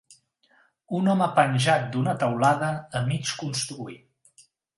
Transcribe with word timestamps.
Un 0.99 1.11
home 1.13 1.27
penjat 1.39 1.85
d'una 1.97 2.15
taulada 2.25 2.71
a 3.01 3.03
mig 3.11 3.35
construir. 3.45 4.01